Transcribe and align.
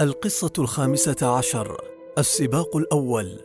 القصة 0.00 0.52
الخامسة 0.58 1.36
عشر 1.36 1.80
السباق 2.18 2.76
الأول. 2.76 3.38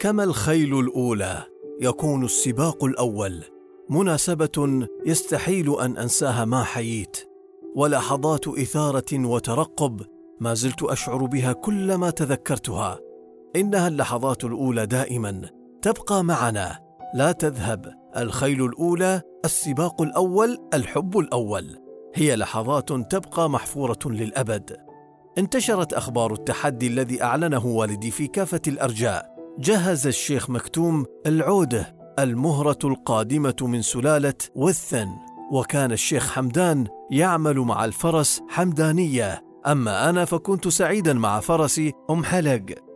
كما 0.00 0.24
الخيل 0.24 0.80
الأولى 0.80 1.44
يكون 1.80 2.24
السباق 2.24 2.84
الأول. 2.84 3.44
مناسبة 3.90 4.86
يستحيل 5.06 5.80
أن 5.80 5.96
أنساها 5.96 6.44
ما 6.44 6.62
حييت. 6.62 7.16
ولحظات 7.76 8.48
إثارة 8.48 9.26
وترقب 9.26 10.00
ما 10.40 10.54
زلت 10.54 10.82
أشعر 10.82 11.24
بها 11.24 11.52
كلما 11.52 12.10
تذكرتها. 12.10 12.98
إنها 13.56 13.88
اللحظات 13.88 14.44
الأولى 14.44 14.86
دائما. 14.86 15.50
تبقى 15.82 16.24
معنا. 16.24 16.78
لا 17.14 17.32
تذهب. 17.32 17.99
الخيل 18.16 18.64
الأولى 18.64 19.22
السباق 19.44 20.02
الأول 20.02 20.58
الحب 20.74 21.18
الأول. 21.18 21.76
هي 22.14 22.36
لحظات 22.36 22.92
تبقى 22.92 23.50
محفورة 23.50 23.98
للأبد. 24.06 24.76
انتشرت 25.38 25.92
أخبار 25.92 26.32
التحدي 26.32 26.86
الذي 26.86 27.22
أعلنه 27.22 27.66
والدي 27.66 28.10
في 28.10 28.26
كافة 28.26 28.60
الأرجاء. 28.68 29.36
جهز 29.58 30.06
الشيخ 30.06 30.50
مكتوم 30.50 31.04
العودة 31.26 31.96
المهرة 32.18 32.78
القادمة 32.84 33.56
من 33.62 33.82
سلالة 33.82 34.34
وثن. 34.54 35.08
وكان 35.52 35.92
الشيخ 35.92 36.32
حمدان 36.32 36.86
يعمل 37.10 37.58
مع 37.58 37.84
الفرس 37.84 38.42
حمدانية. 38.48 39.44
أما 39.66 40.10
أنا 40.10 40.24
فكنت 40.24 40.68
سعيدا 40.68 41.12
مع 41.12 41.40
فرسي 41.40 41.92
أم 42.10 42.24
حلق. 42.24 42.89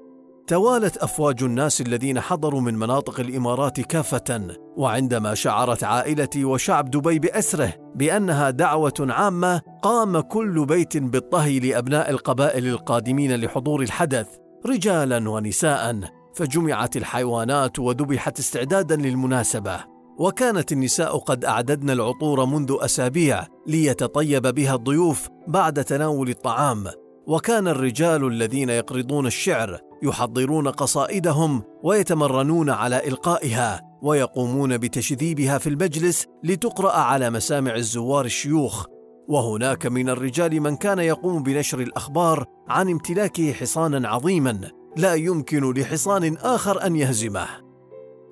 توالت 0.47 0.97
أفواج 0.97 1.43
الناس 1.43 1.81
الذين 1.81 2.21
حضروا 2.21 2.61
من 2.61 2.75
مناطق 2.75 3.21
الإمارات 3.21 3.81
كافة 3.81 4.49
وعندما 4.77 5.35
شعرت 5.35 5.85
عائلتي 5.85 6.45
وشعب 6.45 6.91
دبي 6.91 7.19
بأسره 7.19 7.75
بأنها 7.95 8.51
دعوة 8.51 8.95
عامة 9.01 9.61
قام 9.83 10.21
كل 10.21 10.67
بيت 10.67 10.97
بالطهي 10.97 11.59
لأبناء 11.59 12.11
القبائل 12.11 12.67
القادمين 12.67 13.37
لحضور 13.37 13.83
الحدث 13.83 14.27
رجالا 14.67 15.31
ونساء 15.31 16.01
فجمعت 16.35 16.97
الحيوانات 16.97 17.79
وذبحت 17.79 18.39
استعدادا 18.39 18.97
للمناسبة. 18.97 19.81
وكانت 20.19 20.73
النساء 20.73 21.19
قد 21.19 21.45
أعددن 21.45 21.91
العطور 21.91 22.45
منذ 22.45 22.77
أسابيع 22.81 23.47
ليتطيب 23.67 24.47
بها 24.47 24.75
الضيوف 24.75 25.29
بعد 25.49 25.85
تناول 25.85 26.29
الطعام. 26.29 26.85
وكان 27.27 27.69
الرجال 27.69 28.27
الذين 28.27 28.71
يقرضون 28.71 29.27
الشعر 29.27 29.81
يحضرون 30.03 30.69
قصائدهم 30.69 31.63
ويتمرنون 31.83 32.71
على 32.71 33.09
إلقائها 33.09 33.81
ويقومون 34.03 34.79
بتشذيبها 34.79 35.59
في 35.59 35.69
المجلس 35.69 36.27
لتقرأ 36.45 36.93
على 36.93 37.31
مسامع 37.31 37.75
الزوار 37.75 38.25
الشيوخ. 38.25 38.87
وهناك 39.29 39.87
من 39.87 40.09
الرجال 40.09 40.61
من 40.61 40.77
كان 40.77 40.99
يقوم 40.99 41.43
بنشر 41.43 41.81
الأخبار 41.81 42.45
عن 42.69 42.91
امتلاكه 42.91 43.53
حصانا 43.53 44.09
عظيما 44.09 44.61
لا 44.97 45.15
يمكن 45.15 45.73
لحصان 45.73 46.37
آخر 46.37 46.87
أن 46.87 46.97
يهزمه. 46.97 47.47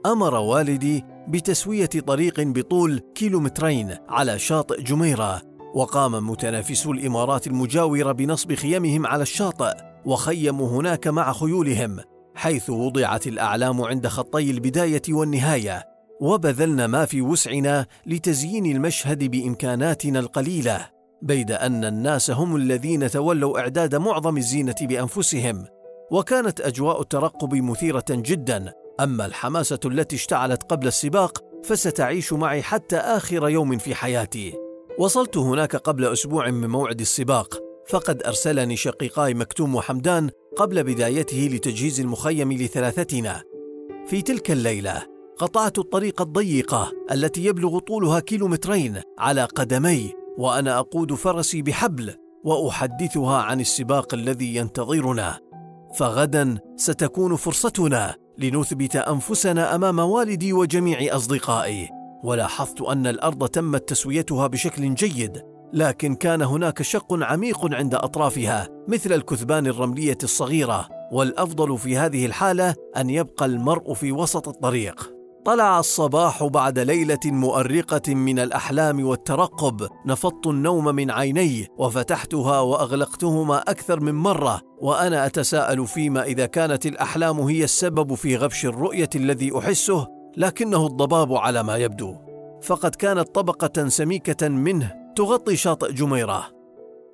أمر 0.07 0.35
والدي 0.35 1.05
بتسوية 1.29 1.87
طريق 1.87 2.41
بطول 2.41 3.01
كيلومترين 3.15 3.97
على 4.09 4.39
شاطئ 4.39 4.83
جميرة 4.83 5.43
وقام 5.75 6.31
متنافسو 6.31 6.93
الإمارات 6.93 7.47
المجاورة 7.47 8.13
بنصب 8.13 8.55
خيمهم 8.55 9.07
على 9.07 9.23
الشاطئ. 9.23 9.92
وخيموا 10.05 10.69
هناك 10.69 11.09
مع 11.09 11.33
خيولهم 11.33 12.01
حيث 12.35 12.71
وضعت 12.71 13.27
الأعلام 13.27 13.83
عند 13.83 14.07
خطي 14.07 14.51
البداية 14.51 15.03
والنهاية 15.09 15.89
وبذلنا 16.21 16.87
ما 16.87 17.05
في 17.05 17.23
وسعنا 17.23 17.87
لتزيين 18.07 18.67
المشهد 18.67 19.31
بإمكاناتنا 19.31 20.19
القليلة 20.19 20.89
بيد 21.23 21.53
أن 21.53 21.85
الناس 21.85 22.31
هم 22.31 22.57
الذين 22.57 23.11
تولوا 23.11 23.61
إعداد 23.61 23.95
معظم 23.95 24.37
الزينة 24.37 24.75
بأنفسهم 24.83 25.65
وكانت 26.11 26.61
أجواء 26.61 27.01
الترقب 27.01 27.55
مثيرة 27.55 28.05
جدا 28.11 28.73
أما 29.01 29.27
الحماسة 29.27 29.81
التي 29.85 30.17
اشتعلت 30.17 30.63
قبل 30.63 30.87
السباق 30.87 31.45
فستعيش 31.65 32.33
معي 32.33 32.63
حتى 32.63 32.97
آخر 32.97 33.49
يوم 33.49 33.79
في 33.79 33.95
حياتي. 33.95 34.55
وصلت 34.99 35.37
هناك 35.37 35.77
قبل 35.77 36.05
أسبوع 36.05 36.51
من 36.51 36.69
موعد 36.69 37.01
السباق 37.01 37.62
فقد 37.89 38.23
أرسلني 38.23 38.77
شقيقاي 38.77 39.35
مكتوم 39.35 39.75
وحمدان 39.75 40.31
قبل 40.57 40.85
بدايته 40.85 41.49
لتجهيز 41.53 42.01
المخيم 42.01 42.53
لثلاثتنا. 42.53 43.43
في 44.07 44.23
تلك 44.23 44.51
الليلة 44.51 45.03
قطعت 45.37 45.79
الطريق 45.79 46.23
الضيقة 46.23 46.93
التي 47.13 47.45
يبلغ 47.45 47.79
طولها 47.79 48.21
كيلومترين 48.21 49.01
على 49.19 49.45
قدمي 49.45 50.13
وأنا 50.39 50.79
أقود 50.79 51.15
فرسي 51.15 51.63
بحبل 51.63 52.15
وأحدثها 52.45 53.37
عن 53.37 53.61
السباق 53.61 54.15
الذي 54.15 54.57
ينتظرنا. 54.57 55.39
فغدا 55.97 56.59
ستكون 56.77 57.37
فرصتنا 57.37 58.15
لنثبت 58.39 58.97
أنفسنا 58.97 59.75
أمام 59.75 59.99
والدي 59.99 60.53
وجميع 60.53 61.17
أصدقائي. 61.17 61.89
ولاحظت 62.25 62.81
أن 62.83 63.07
الأرض 63.07 63.49
تمت 63.49 63.89
تسويتها 63.89 64.47
بشكل 64.47 64.95
جيد. 64.95 65.52
لكن 65.73 66.15
كان 66.15 66.43
هناك 66.43 66.83
شق 66.83 67.07
عميق 67.13 67.75
عند 67.75 67.95
أطرافها 67.95 68.69
مثل 68.89 69.13
الكثبان 69.13 69.67
الرملية 69.67 70.19
الصغيرة 70.23 70.89
والأفضل 71.13 71.79
في 71.79 71.97
هذه 71.97 72.27
الحالة 72.27 72.75
أن 72.97 73.11
يبقى 73.11 73.47
المرء 73.47 73.95
في 73.95 74.13
وسط 74.13 74.49
الطريق. 74.49 75.13
طلع 75.45 75.79
الصباح 75.79 76.45
بعد 76.45 76.79
ليلة 76.79 77.19
مؤرقة 77.25 78.15
من 78.15 78.39
الأحلام 78.39 79.05
والترقب 79.07 79.89
نفضت 80.07 80.47
النوم 80.47 80.85
من 80.85 81.11
عيني 81.11 81.69
وفتحتها 81.79 82.61
وأغلقتهما 82.61 83.59
أكثر 83.59 84.01
من 84.01 84.15
مرة 84.15 84.61
وأنا 84.81 85.27
أتساءل 85.27 85.87
فيما 85.87 86.23
إذا 86.23 86.47
كانت 86.47 86.87
الأحلام 86.87 87.41
هي 87.41 87.65
السبب 87.65 88.15
في 88.15 88.37
غبش 88.37 88.67
الرؤية 88.67 89.11
الذي 89.17 89.59
أحسه 89.59 90.07
لكنه 90.37 90.87
الضباب 90.87 91.35
على 91.35 91.63
ما 91.63 91.77
يبدو. 91.77 92.15
فقد 92.63 92.95
كانت 92.95 93.35
طبقة 93.35 93.89
سميكة 93.89 94.49
منه 94.49 95.02
تغطي 95.17 95.57
شاطئ 95.57 95.93
جميرة. 95.93 96.63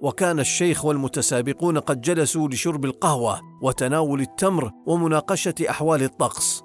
وكان 0.00 0.40
الشيخ 0.40 0.84
والمتسابقون 0.84 1.78
قد 1.78 2.00
جلسوا 2.00 2.48
لشرب 2.48 2.84
القهوة 2.84 3.40
وتناول 3.62 4.20
التمر 4.20 4.70
ومناقشة 4.86 5.54
أحوال 5.70 6.02
الطقس. 6.02 6.62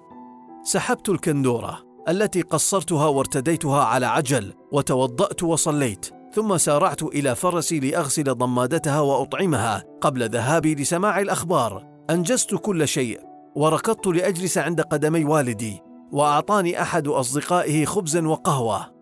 سحبت 0.64 1.10
الكندورة 1.10 1.80
التي 2.10 2.42
قصرتها 2.42 3.08
وارتديتها 3.08 3.84
على 3.84 4.06
عجل 4.06 4.54
وتوضأت 4.72 5.44
وصليت 5.44 6.10
ثم 6.34 6.58
سارعت 6.58 7.04
إلى 7.04 7.36
فرسي 7.36 7.80
لأغسل 7.80 8.36
ضمادتها 8.36 9.00
وأطعمها 9.00 9.84
قبل 10.02 10.30
ذهابي 10.30 10.76
لسماع 10.76 11.20
الأخبار. 11.20 11.88
أنجزت 12.10 12.56
كل 12.56 12.88
شيء 12.88 13.20
وركضت 13.56 14.08
لأجلس 14.08 14.58
عند 14.58 14.82
قدمي 14.82 15.26
والدي 15.26 15.82
وأعطاني 16.12 16.82
أحد 16.82 17.08
أصدقائه 17.08 17.86
خبزا 17.86 18.28
وقهوة. 18.28 18.93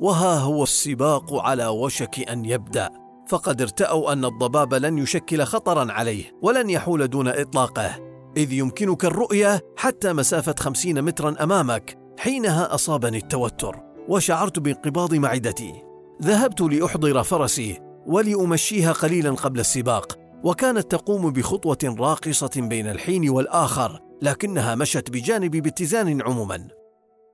وها 0.00 0.38
هو 0.38 0.62
السباق 0.62 1.34
على 1.34 1.66
وشك 1.66 2.28
أن 2.28 2.44
يبدأ. 2.44 2.90
فقد 3.28 3.62
ارتأوا 3.62 4.12
أن 4.12 4.24
الضباب 4.24 4.74
لن 4.74 4.98
يشكل 4.98 5.44
خطرا 5.44 5.92
عليه 5.92 6.24
ولن 6.42 6.70
يحول 6.70 7.08
دون 7.08 7.28
إطلاقه. 7.28 7.90
إذ 8.36 8.52
يمكنك 8.52 9.04
الرؤية 9.04 9.60
حتى 9.76 10.12
مسافة 10.12 10.54
خمسين 10.58 11.02
مترا 11.02 11.36
أمامك 11.42 11.98
حينها 12.18 12.74
أصابني 12.74 13.18
التوتر 13.18 13.76
وشعرت 14.08 14.58
بانقباض 14.58 15.14
معدتي. 15.14 15.82
ذهبت 16.22 16.60
لأحضر 16.60 17.22
فرسي 17.22 17.78
ولأمشيها 18.06 18.92
قليلا 18.92 19.30
قبل 19.30 19.60
السباق. 19.60 20.18
وكانت 20.44 20.90
تقوم 20.90 21.30
بخطوة 21.30 21.96
راقصة 21.98 22.50
بين 22.56 22.86
الحين 22.86 23.30
والآخر 23.30 24.00
لكنها 24.22 24.74
مشت 24.74 25.10
بجانبي 25.10 25.60
باتزان 25.60 26.22
عموما. 26.22 26.68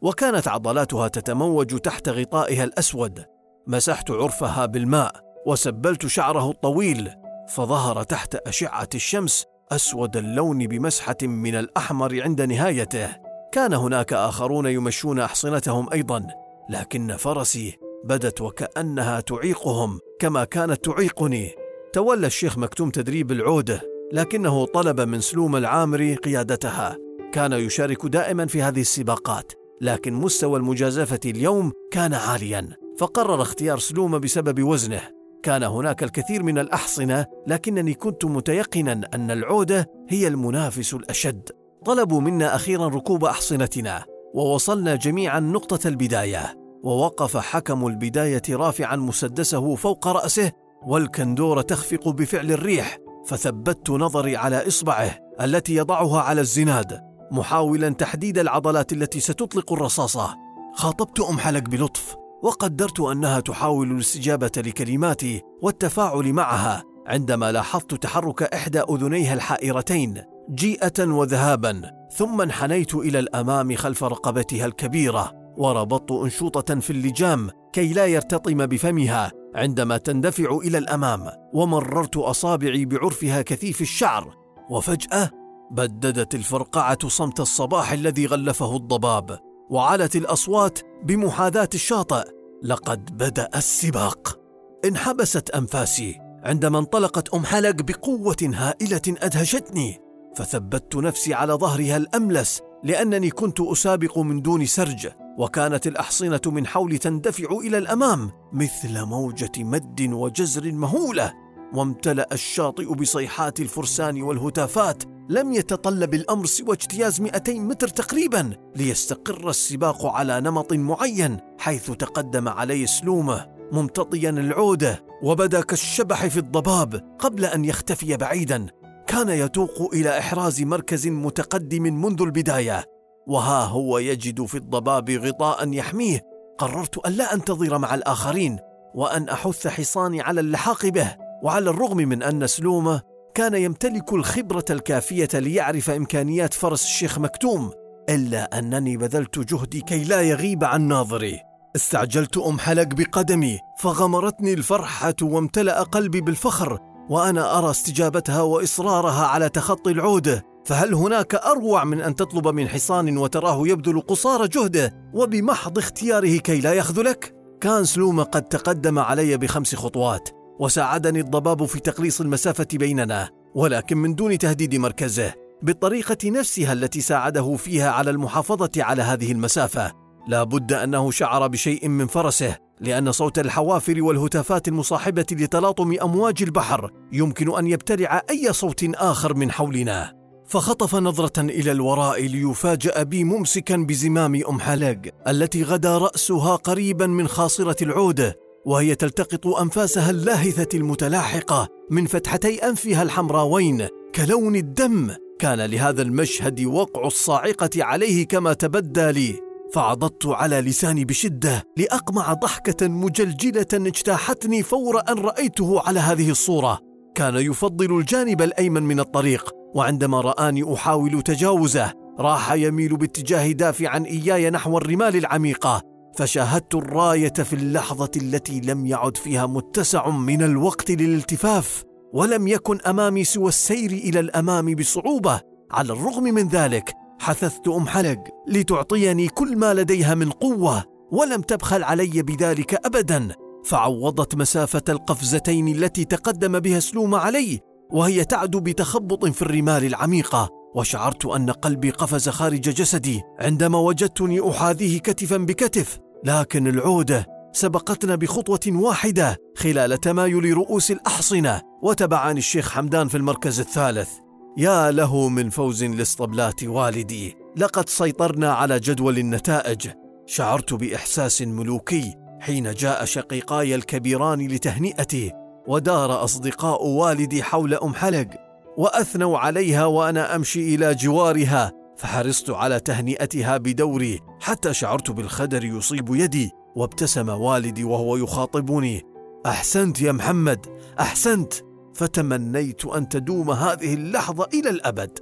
وكانت 0.02 0.48
عضلاتها 0.48 1.08
تتموج 1.08 1.78
تحت 1.78 2.08
غطائها 2.08 2.64
الأسود. 2.64 3.24
مسحت 3.66 4.10
عرفها 4.10 4.66
بالماء 4.66 5.12
وسبلت 5.46 6.06
شعره 6.06 6.50
الطويل 6.50 7.10
فظهر 7.48 8.02
تحت 8.02 8.34
أشعة 8.34 8.88
الشمس 8.94 9.44
أسود 9.72 10.16
اللون 10.16 10.66
بمسحة 10.66 11.16
من 11.22 11.54
الأحمر 11.54 12.22
عند 12.22 12.42
نهايته. 12.42 13.08
كان 13.52 13.74
هناك 13.74 14.12
آخرون 14.12 14.66
يمشون 14.66 15.20
أحصنتهم 15.20 15.92
أيضا 15.92 16.26
لكن 16.70 17.16
فرسي 17.16 17.78
بدت 18.04 18.40
وكأنها 18.40 19.20
تعيقهم 19.20 19.98
كما 20.20 20.44
كانت 20.44 20.84
تعيقني. 20.84 21.54
تولى 21.92 22.26
الشيخ 22.26 22.58
مكتوم 22.58 22.90
تدريب 22.90 23.32
العوده 23.32 23.80
لكنه 24.12 24.66
طلب 24.66 25.00
من 25.00 25.20
سلوم 25.20 25.56
العامري 25.56 26.14
قيادتها. 26.14 26.96
كان 27.32 27.52
يشارك 27.52 28.06
دائما 28.06 28.46
في 28.46 28.62
هذه 28.62 28.80
السباقات. 28.80 29.52
لكن 29.80 30.14
مستوى 30.14 30.58
المجازفة 30.58 31.20
اليوم 31.24 31.72
كان 31.92 32.14
عاليا 32.14 32.68
فقرر 32.98 33.42
اختيار 33.42 33.78
سلوم 33.78 34.18
بسبب 34.18 34.62
وزنه. 34.62 35.00
كان 35.42 35.62
هناك 35.62 36.02
الكثير 36.02 36.42
من 36.42 36.58
الأحصنة 36.58 37.26
لكنني 37.46 37.94
كنت 37.94 38.24
متيقنا 38.24 39.00
أن 39.14 39.30
العودة 39.30 39.86
هي 40.08 40.28
المنافس 40.28 40.94
الأشد. 40.94 41.50
طلبوا 41.84 42.20
منا 42.20 42.54
أخيرا 42.54 42.88
ركوب 42.88 43.24
أحصنتنا 43.24 44.04
ووصلنا 44.34 44.96
جميعا 44.96 45.40
نقطة 45.40 45.88
البداية. 45.88 46.54
ووقف 46.84 47.36
حكم 47.36 47.86
البداية 47.86 48.42
رافعا 48.50 48.96
مسدسه 48.96 49.74
فوق 49.74 50.08
رأسه 50.08 50.52
والكندورة 50.86 51.60
تخفق 51.60 52.08
بفعل 52.08 52.52
الريح 52.52 52.98
فثبت 53.26 53.90
نظري 53.90 54.36
على 54.36 54.68
إصبعه 54.68 55.18
التي 55.40 55.74
يضعها 55.74 56.20
على 56.20 56.40
الزناد. 56.40 57.15
محاولا 57.30 57.88
تحديد 57.88 58.38
العضلات 58.38 58.92
التي 58.92 59.20
ستطلق 59.20 59.72
الرصاصة. 59.72 60.36
خاطبت 60.74 61.20
ام 61.20 61.38
حلق 61.38 61.68
بلطف 61.68 62.16
وقدرت 62.42 63.00
أنها 63.00 63.40
تحاول 63.40 63.90
الاستجابة 63.90 64.52
لكلماتي 64.56 65.42
والتفاعل 65.62 66.32
معها 66.32 66.82
عندما 67.06 67.52
لاحظت 67.52 67.94
تحرك 67.94 68.42
إحدى 68.42 68.80
أذنيها 68.80 69.34
الحائرتين 69.34 70.22
جيئة 70.50 71.04
وذهابا 71.04 71.82
ثم 72.16 72.40
انحنيت 72.40 72.94
إلى 72.94 73.18
الأمام 73.18 73.76
خلف 73.76 74.04
رقبتها 74.04 74.66
الكبيرة 74.66 75.32
وربطت 75.56 76.12
أنشوطة 76.12 76.80
في 76.80 76.90
اللجام 76.90 77.50
كي 77.72 77.92
لا 77.92 78.06
يرتطم 78.06 78.66
بفمها 78.66 79.32
عندما 79.54 79.96
تندفع 79.96 80.58
إلى 80.64 80.78
الأمام 80.78 81.30
ومررت 81.54 82.16
أصابعي 82.16 82.84
بعرفها 82.84 83.42
كثيف 83.42 83.80
الشعر 83.80 84.36
وفجأة 84.70 85.30
بددت 85.70 86.34
الفرقعة 86.34 87.08
صمت 87.08 87.40
الصباح 87.40 87.92
الذي 87.92 88.26
غلفه 88.26 88.76
الضباب 88.76 89.38
وعلت 89.70 90.16
الأصوات 90.16 90.78
بمحاذاة 91.04 91.68
الشاطئ 91.74 92.24
لقد 92.62 93.16
بدأ 93.16 93.48
السباق. 93.56 94.38
انحبست 94.84 95.50
أنفاسي 95.50 96.18
عندما 96.44 96.78
انطلقت 96.78 97.34
أم 97.34 97.44
حلق 97.44 97.82
بقوة 97.82 98.36
هائلة 98.42 99.02
أدهشتني 99.08 100.00
فثبت 100.36 100.96
نفسي 100.96 101.34
على 101.34 101.52
ظهرها 101.52 101.96
الأملس 101.96 102.60
لأنني 102.84 103.30
كنت 103.30 103.60
أسابق 103.60 104.18
من 104.18 104.42
دون 104.42 104.66
سرج 104.66 105.08
وكانت 105.38 105.86
الأحصنة 105.86 106.40
من 106.46 106.66
حولي 106.66 106.98
تندفع 106.98 107.48
إلى 107.50 107.78
الأمام 107.78 108.30
مثل 108.52 109.04
موجة 109.04 109.52
مد 109.58 110.00
وجزر 110.12 110.72
مهولة 110.72 111.32
وامتلأ 111.74 112.28
الشاطئ 112.32 112.94
بصيحات 112.94 113.60
الفرسان 113.60 114.22
والهتافات 114.22 115.02
لم 115.28 115.52
يتطلب 115.52 116.14
الأمر 116.14 116.46
سوى 116.46 116.72
اجتياز 116.72 117.20
200 117.20 117.52
متر 117.52 117.88
تقريبا 117.88 118.52
ليستقر 118.76 119.50
السباق 119.50 120.06
على 120.06 120.40
نمط 120.40 120.72
معين 120.72 121.36
حيث 121.58 121.90
تقدم 121.90 122.48
علي 122.48 122.86
سلومه 122.86 123.46
ممتطيا 123.72 124.30
العودة 124.30 125.04
وبدا 125.22 125.60
كالشبح 125.60 126.26
في 126.26 126.36
الضباب 126.36 127.16
قبل 127.18 127.44
أن 127.44 127.64
يختفي 127.64 128.16
بعيدا. 128.16 128.66
كان 129.06 129.28
يتوق 129.28 129.94
إلى 129.94 130.18
إحراز 130.18 130.62
مركز 130.62 131.06
متقدم 131.08 131.82
منذ 131.82 132.22
البداية. 132.22 132.84
وها 133.26 133.64
هو 133.64 133.98
يجد 133.98 134.44
في 134.44 134.54
الضباب 134.54 135.10
غطاء 135.10 135.72
يحميه. 135.72 136.22
قررت 136.58 137.06
ان 137.06 137.12
لا 137.12 137.34
أنتظر 137.34 137.78
مع 137.78 137.94
الآخرين 137.94 138.58
وأن 138.94 139.28
أحث 139.28 139.66
حصاني 139.66 140.20
على 140.20 140.40
اللحاق 140.40 140.86
به. 140.86 141.16
وعلى 141.42 141.70
الرغم 141.70 141.96
من 141.96 142.22
أن 142.22 142.46
سلومه 142.46 143.15
كان 143.36 143.54
يمتلك 143.54 144.12
الخبرة 144.12 144.64
الكافية 144.70 145.28
ليعرف 145.34 145.90
إمكانيات 145.90 146.54
فرس 146.54 146.84
الشيخ 146.84 147.18
مكتوم 147.18 147.70
إلا 148.10 148.58
أنني 148.58 148.96
بذلت 148.96 149.38
جهدي 149.38 149.80
كي 149.80 150.04
لا 150.04 150.22
يغيب 150.22 150.64
عن 150.64 150.88
ناظري. 150.88 151.40
استعجلت 151.76 152.38
أم 152.38 152.58
حلق 152.58 152.82
بقدمي 152.94 153.58
فغمرتني 153.78 154.52
الفرحة 154.52 155.14
وامتلأ 155.22 155.82
قلبي 155.82 156.20
بالفخر 156.20 156.78
وأنا 157.10 157.58
أرى 157.58 157.70
استجابتها 157.70 158.42
وإصرارها 158.42 159.26
على 159.26 159.48
تخطي 159.48 159.90
العوده 159.90 160.42
فهل 160.66 160.94
هناك 160.94 161.34
أروع 161.34 161.84
من 161.84 162.00
أن 162.00 162.14
تطلب 162.14 162.48
من 162.48 162.68
حصان 162.68 163.18
وتراه 163.18 163.68
يبذل 163.68 164.00
قصارى 164.00 164.48
جهده 164.48 165.10
وبمحض 165.14 165.78
اختياره 165.78 166.36
كي 166.36 166.60
لا 166.60 166.72
يخذلك؟ 166.72 167.34
كان 167.60 167.84
سلومه 167.84 168.22
قد 168.22 168.42
تقدم 168.42 168.98
علي 168.98 169.36
بخمس 169.36 169.74
خطوات. 169.74 170.35
وساعدني 170.60 171.20
الضباب 171.20 171.64
في 171.64 171.80
تقليص 171.80 172.20
المسافة 172.20 172.66
بيننا 172.72 173.28
ولكن 173.54 173.96
من 173.96 174.14
دون 174.14 174.38
تهديد 174.38 174.74
مركزه 174.74 175.34
بالطريقة 175.62 176.30
نفسها 176.30 176.72
التي 176.72 177.00
ساعده 177.00 177.56
فيها 177.56 177.90
على 177.90 178.10
المحافظة 178.10 178.70
على 178.76 179.02
هذه 179.02 179.32
المسافة. 179.32 179.92
لا 180.28 180.42
بد 180.42 180.72
أنه 180.72 181.10
شعر 181.10 181.46
بشيء 181.46 181.88
من 181.88 182.06
فرسه 182.06 182.56
لأن 182.80 183.12
صوت 183.12 183.38
الحوافر 183.38 184.02
والهتافات 184.02 184.68
المصاحبة 184.68 185.26
لتلاطم 185.32 185.94
أمواج 186.02 186.42
البحر 186.42 186.90
يمكن 187.12 187.58
أن 187.58 187.66
يبتلع 187.66 188.22
أي 188.30 188.52
صوت 188.52 188.84
آخر 188.94 189.34
من 189.34 189.50
حولنا. 189.50 190.12
فخطف 190.48 190.94
نظرة 190.94 191.40
إلى 191.40 191.72
الوراء 191.72 192.26
ليفاجأ 192.26 193.02
بي 193.02 193.24
ممسكا 193.24 193.76
بزمام 193.76 194.42
أم 194.48 194.60
حلاق 194.60 195.02
التي 195.28 195.62
غدا 195.62 195.98
رأسها 195.98 196.56
قريبا 196.56 197.06
من 197.06 197.28
خاصرة 197.28 197.84
العوده 197.84 198.45
وهي 198.66 198.94
تلتقط 198.94 199.46
أنفاسها 199.46 200.10
اللاهثة 200.10 200.78
المتلاحقة 200.78 201.68
من 201.90 202.06
فتحتي 202.06 202.68
أنفها 202.68 203.02
الحمراوين 203.02 203.88
كلون 204.14 204.56
الدم. 204.56 205.10
كان 205.38 205.60
لهذا 205.60 206.02
المشهد 206.02 206.64
وقع 206.64 207.06
الصاعقة 207.06 207.70
عليه 207.76 208.26
كما 208.26 208.52
تبدى 208.52 209.12
لي. 209.12 209.40
فعضضت 209.72 210.26
على 210.26 210.60
لساني 210.60 211.04
بشدة 211.04 211.62
لأقمع 211.76 212.32
ضحكة 212.32 212.88
مجلجلة 212.88 213.66
اجتاحتني 213.74 214.62
فور 214.62 215.00
أن 215.08 215.18
رأيته 215.18 215.80
على 215.80 216.00
هذه 216.00 216.30
الصورة. 216.30 216.78
كان 217.14 217.36
يفضل 217.36 217.98
الجانب 217.98 218.42
الأيمن 218.42 218.82
من 218.82 219.00
الطريق 219.00 219.50
وعندما 219.74 220.20
رآني 220.20 220.74
أحاول 220.74 221.22
تجاوزه 221.22 221.92
راح 222.18 222.52
يميل 222.52 222.96
باتجاه 222.96 223.52
دافعا 223.52 224.04
إياي 224.06 224.50
نحو 224.50 224.78
الرمال 224.78 225.16
العميقة. 225.16 225.95
فشاهدت 226.16 226.74
الراية 226.74 227.32
في 227.32 227.52
اللحظة 227.52 228.10
التي 228.16 228.60
لم 228.60 228.86
يعد 228.86 229.16
فيها 229.16 229.46
متسع 229.46 230.08
من 230.08 230.42
الوقت 230.42 230.90
للالتفاف 230.90 231.82
ولم 232.12 232.48
يكن 232.48 232.80
أمامي 232.80 233.24
سوى 233.24 233.48
السير 233.48 233.90
إلى 233.90 234.20
الأمام 234.20 234.74
بصعوبة. 234.74 235.40
على 235.70 235.92
الرغم 235.92 236.22
من 236.22 236.48
ذلك 236.48 236.92
حثثت 237.20 237.68
ام 237.68 237.86
حلق 237.86 238.18
لتعطيني 238.48 239.28
كل 239.28 239.56
ما 239.56 239.74
لديها 239.74 240.14
من 240.14 240.30
قوة 240.30 240.84
ولم 241.12 241.40
تبخل 241.40 241.84
علي 241.84 242.22
بذلك 242.22 242.86
ابدا. 242.86 243.28
فعوضت 243.64 244.34
مسافة 244.34 244.82
القفزتين 244.88 245.68
التي 245.68 246.04
تقدم 246.04 246.60
بها 246.60 246.80
سلوم 246.80 247.14
علي 247.14 247.60
وهي 247.90 248.24
تعدو 248.24 248.60
بتخبط 248.60 249.24
في 249.26 249.42
الرمال 249.42 249.84
العميقة. 249.84 250.48
وشعرت 250.74 251.26
أن 251.26 251.50
قلبي 251.50 251.90
قفز 251.90 252.28
خارج 252.28 252.60
جسدي 252.60 253.22
عندما 253.40 253.78
وجدتني 253.78 254.50
أحاذيه 254.50 254.98
كتفا 254.98 255.36
بكتف. 255.36 255.98
لكن 256.24 256.66
العودة 256.66 257.26
سبقتنا 257.52 258.14
بخطوة 258.14 258.60
واحدة 258.66 259.36
خلال 259.56 260.00
تمايل 260.00 260.52
رؤوس 260.56 260.90
الأحصنة 260.90 261.62
وتبعني 261.82 262.38
الشيخ 262.38 262.70
حمدان 262.70 263.08
في 263.08 263.16
المركز 263.16 263.60
الثالث. 263.60 264.10
يا 264.56 264.90
له 264.90 265.28
من 265.28 265.50
فوز 265.50 265.84
لاسطبلات 265.84 266.64
والدي. 266.64 267.36
لقد 267.56 267.88
سيطرنا 267.88 268.52
على 268.52 268.80
جدول 268.80 269.18
النتائج. 269.18 269.88
شعرت 270.26 270.74
بإحساس 270.74 271.42
ملوكي 271.42 272.14
حين 272.40 272.72
جاء 272.72 273.04
شقيقاي 273.04 273.74
الكبيران 273.74 274.48
لتهنئتي 274.48 275.32
ودار 275.68 276.24
أصدقاء 276.24 276.86
والدي 276.86 277.42
حول 277.42 277.74
ام 277.74 277.94
حلق 277.94 278.28
وأثنوا 278.76 279.38
عليها 279.38 279.84
وأنا 279.84 280.36
أمشي 280.36 280.74
إلى 280.74 280.94
جوارها 280.94 281.72
فحرصت 281.98 282.50
على 282.50 282.80
تهنئتها 282.80 283.56
بدوري 283.56 284.20
حتى 284.40 284.74
شعرت 284.74 285.10
بالخدر 285.10 285.64
يصيب 285.64 286.14
يدي 286.14 286.50
وابتسم 286.76 287.28
والدي 287.28 287.84
وهو 287.84 288.16
يخاطبني. 288.16 289.02
أحسنت 289.46 290.00
يا 290.00 290.12
محمد 290.12 290.66
أحسنت. 291.00 291.52
فتمنيت 291.94 292.84
أن 292.84 293.08
تدوم 293.08 293.50
هذه 293.50 293.94
اللحظة 293.94 294.48
إلى 294.54 294.70
الأبد. 294.70 295.18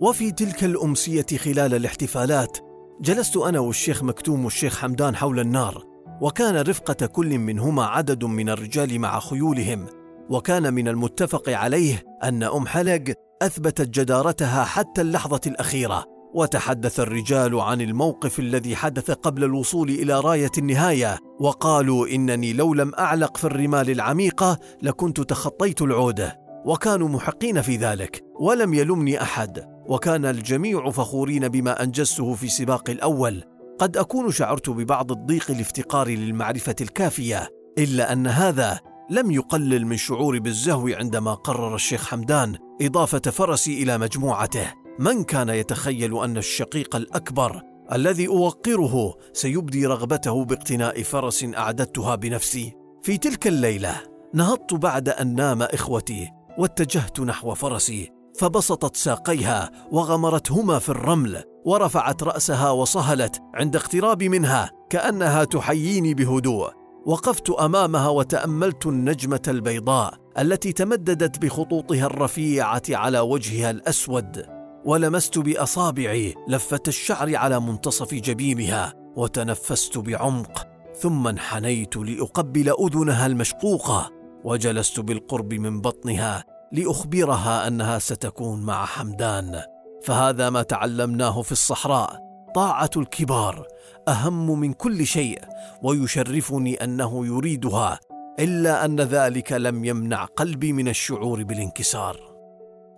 وفي 0.00 0.32
تلك 0.32 0.64
الأمسية 0.64 1.26
خلال 1.38 1.74
الاحتفالات 1.74 2.58
جلست 3.00 3.36
أنا 3.36 3.60
والشيخ 3.60 4.02
مكتوم 4.02 4.44
والشيخ 4.44 4.78
حمدان 4.78 5.16
حول 5.16 5.40
النار 5.40 5.84
وكان 6.20 6.56
رفقة 6.56 7.06
كل 7.06 7.38
منهما 7.38 7.84
عدد 7.84 8.24
من 8.24 8.48
الرجال 8.48 8.98
مع 8.98 9.20
خيولهم 9.20 9.86
وكان 10.30 10.74
من 10.74 10.88
المتفق 10.88 11.48
عليه 11.48 12.04
أن 12.24 12.42
أم 12.42 12.66
حلق 12.66 13.14
أثبتت 13.46 13.88
جدارتها 13.88 14.64
حتى 14.64 15.00
اللحظة 15.00 15.40
الأخيرة. 15.46 16.04
وتحدث 16.34 17.00
الرجال 17.00 17.60
عن 17.60 17.80
الموقف 17.80 18.38
الذي 18.38 18.76
حدث 18.76 19.10
قبل 19.10 19.44
الوصول 19.44 19.88
إلى 19.88 20.20
راية 20.20 20.50
النهاية. 20.58 21.18
وقالوا 21.40 22.06
إنني 22.06 22.52
لو 22.52 22.74
لم 22.74 22.92
أعلق 22.98 23.36
في 23.36 23.44
الرمال 23.44 23.90
العميقة 23.90 24.58
لكنت 24.82 25.20
تخطيت 25.20 25.82
العوده 25.82 26.40
وكانوا 26.66 27.08
محقين 27.08 27.62
في 27.62 27.76
ذلك 27.76 28.20
ولم 28.40 28.74
يلمني 28.74 29.22
أحد. 29.22 29.64
وكان 29.86 30.24
الجميع 30.24 30.90
فخورين 30.90 31.48
بما 31.48 31.82
أنجزته 31.82 32.34
في 32.34 32.48
سباق 32.48 32.90
الأول. 32.90 33.44
قد 33.78 33.96
أكون 33.96 34.30
شعرت 34.30 34.70
ببعض 34.70 35.12
الضيق 35.12 35.50
الافتقار 35.50 36.08
للمعرفة 36.08 36.76
الكافية. 36.80 37.48
إلا 37.78 38.12
أن 38.12 38.26
هذا 38.26 38.80
لم 39.12 39.30
يقلل 39.30 39.86
من 39.86 39.96
شعوري 39.96 40.40
بالزهو 40.40 40.88
عندما 40.88 41.34
قرر 41.34 41.74
الشيخ 41.74 42.08
حمدان 42.08 42.56
إضافة 42.82 43.18
فرسي 43.18 43.82
إلى 43.82 43.98
مجموعته. 43.98 44.72
من 44.98 45.24
كان 45.24 45.48
يتخيل 45.48 46.18
أن 46.18 46.36
الشقيق 46.36 46.96
الأكبر 46.96 47.62
الذي 47.92 48.28
أوقره 48.28 49.14
سيبدي 49.32 49.86
رغبته 49.86 50.44
باقتناء 50.44 51.02
فرس 51.02 51.46
أعددتها 51.56 52.14
بنفسي؟ 52.14 52.72
في 53.02 53.18
تلك 53.18 53.46
الليلة 53.46 53.94
نهضت 54.34 54.74
بعد 54.74 55.08
أن 55.08 55.34
نام 55.34 55.62
إخوتي 55.62 56.30
واتجهت 56.58 57.20
نحو 57.20 57.54
فرسي 57.54 58.10
فبسطت 58.38 58.96
ساقيها 58.96 59.70
وغمرتهما 59.90 60.78
في 60.78 60.88
الرمل 60.88 61.42
ورفعت 61.64 62.22
رأسها 62.22 62.70
وصهلت 62.70 63.40
عند 63.54 63.76
اقترابي 63.76 64.28
منها 64.28 64.70
كأنها 64.90 65.44
تحييني 65.44 66.14
بهدوء. 66.14 66.81
وقفت 67.06 67.50
أمامها 67.50 68.08
وتأملت 68.08 68.86
النجمة 68.86 69.42
البيضاء 69.48 70.14
التي 70.38 70.72
تمددت 70.72 71.38
بخطوطها 71.38 72.06
الرفيعة 72.06 72.82
على 72.90 73.20
وجهها 73.20 73.70
الأسود 73.70 74.46
ولمست 74.84 75.38
بأصابعي 75.38 76.34
لفة 76.48 76.82
الشعر 76.88 77.36
على 77.36 77.60
منتصف 77.60 78.14
جبينها 78.14 78.94
وتنفست 79.16 79.98
بعمق 79.98 80.66
ثم 81.00 81.28
انحنيت 81.28 81.96
لأقبل 81.96 82.74
أذنها 82.80 83.26
المشقوقة 83.26 84.10
وجلست 84.44 85.00
بالقرب 85.00 85.54
من 85.54 85.80
بطنها 85.80 86.44
لأخبرها 86.72 87.68
أنها 87.68 87.98
ستكون 87.98 88.62
مع 88.62 88.84
حمدان 88.84 89.62
فهذا 90.02 90.50
ما 90.50 90.62
تعلمناه 90.62 91.42
في 91.42 91.52
الصحراء. 91.52 92.31
طاعة 92.54 92.90
الكبار 92.96 93.66
أهم 94.08 94.60
من 94.60 94.72
كل 94.72 95.06
شيء 95.06 95.38
ويشرفني 95.82 96.74
أنه 96.74 97.26
يريدها 97.26 98.00
إلا 98.38 98.84
أن 98.84 99.00
ذلك 99.00 99.52
لم 99.52 99.84
يمنع 99.84 100.24
قلبي 100.24 100.72
من 100.72 100.88
الشعور 100.88 101.42
بالانكسار. 101.42 102.16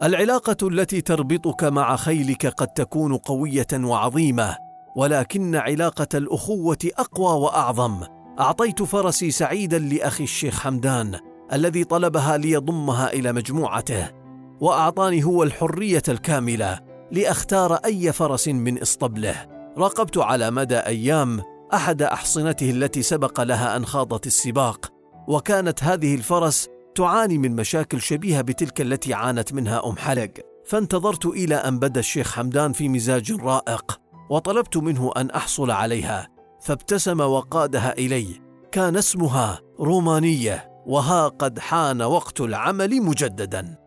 العلاقة 0.02 0.68
التي 0.68 1.00
تربطك 1.00 1.64
مع 1.64 1.96
خيلك 1.96 2.46
قد 2.46 2.66
تكون 2.68 3.16
قوية 3.16 3.66
وعظيمة 3.74 4.56
ولكن 4.96 5.56
علاقة 5.56 6.08
الأخوة 6.14 6.78
أقوى 6.98 7.42
وأعظم. 7.42 8.00
أعطيت 8.40 8.82
فرسي 8.82 9.30
سعيدا 9.30 9.78
لأخي 9.78 10.24
الشيخ 10.24 10.60
حمدان 10.60 11.18
الذي 11.52 11.84
طلبها 11.84 12.36
ليضمها 12.36 13.12
إلى 13.12 13.32
مجموعته 13.32 14.10
وأعطاني 14.60 15.24
هو 15.24 15.42
الحرية 15.42 16.02
الكاملة. 16.08 16.80
لأختار 17.12 17.74
أي 17.74 18.12
فرس 18.12 18.48
من 18.48 18.80
اسطبله 18.80 19.46
راقبت 19.78 20.18
على 20.18 20.50
مدى 20.50 20.78
أيام 20.78 21.42
أحد 21.74 22.02
أحصنته 22.02 22.70
التي 22.70 23.02
سبق 23.02 23.40
لها 23.40 23.76
أن 23.76 23.86
خاضت 23.86 24.26
السباق 24.26 24.92
وكانت 25.28 25.84
هذه 25.84 26.14
الفرس 26.14 26.68
تعاني 26.94 27.38
من 27.38 27.56
مشاكل 27.56 28.00
شبيهة 28.00 28.42
بتلك 28.42 28.80
التي 28.80 29.14
عانت 29.14 29.52
منها 29.52 29.86
أم 29.86 29.96
حلق. 29.96 30.30
فانتظرت 30.66 31.26
إلى 31.26 31.54
أن 31.54 31.78
بدأ 31.78 32.00
الشيخ 32.00 32.32
حمدان 32.34 32.72
في 32.72 32.88
مزاج 32.88 33.32
رائق 33.32 34.00
وطلبت 34.30 34.76
منه 34.76 35.12
أن 35.16 35.30
أحصل 35.30 35.70
عليها. 35.70 36.28
فابتسم 36.60 37.20
وقادها 37.20 37.92
إلي. 37.98 38.26
كان 38.72 38.96
اسمها 38.96 39.60
رومانية 39.80 40.70
وها 40.86 41.28
قد 41.28 41.58
حان 41.58 42.02
وقت 42.02 42.40
العمل 42.40 43.02
مجددا. 43.02 43.83